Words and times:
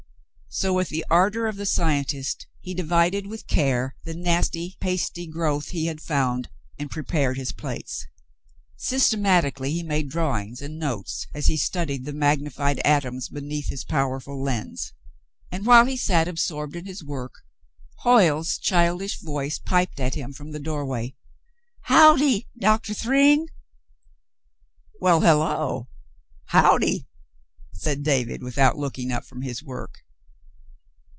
So, 0.53 0.73
with 0.73 0.89
the 0.89 1.05
ardor 1.09 1.47
of 1.47 1.55
the 1.55 1.65
scientist, 1.65 2.45
he 2.59 2.73
divided 2.73 3.25
with 3.25 3.47
care 3.47 3.95
the 4.03 4.13
nasty, 4.13 4.75
pasty 4.81 5.25
growth 5.25 5.69
he 5.69 5.85
had 5.85 6.01
found 6.01 6.49
and 6.77 6.91
prepared 6.91 7.37
his 7.37 7.53
plates. 7.53 8.05
Systemati 8.77 9.55
cally 9.55 9.71
he 9.71 9.81
made 9.81 10.09
drawings 10.09 10.61
and 10.61 10.77
notes 10.77 11.25
as 11.33 11.47
he 11.47 11.55
studied 11.55 12.03
the 12.03 12.11
mag 12.11 12.41
nified 12.41 12.81
atoms 12.83 13.29
beneath 13.29 13.69
his 13.69 13.85
powerful 13.85 14.43
lens, 14.43 14.91
and 15.53 15.65
while 15.65 15.85
he 15.85 15.95
sat 15.95 16.27
absorbed 16.27 16.75
in 16.75 16.85
his 16.85 17.01
work, 17.01 17.35
Hoyle's 18.03 18.57
childish 18.57 19.21
voice 19.21 19.57
piped 19.57 20.01
at 20.01 20.15
him 20.15 20.33
from 20.33 20.51
the 20.51 20.59
doorway. 20.59 21.15
"Howdy, 21.83 22.49
Doctah 22.59 22.93
Thryng." 22.93 23.47
Hoyle 24.99 24.99
visits 24.99 24.99
David 24.99 24.99
149 24.99 24.99
'*Why, 24.99 25.19
hello! 25.55 25.87
Howdy!" 26.47 27.07
said 27.71 28.03
David, 28.03 28.43
without 28.43 28.77
looking 28.77 29.13
up 29.13 29.23
from 29.25 29.43
his 29.43 29.63
work. 29.63 29.99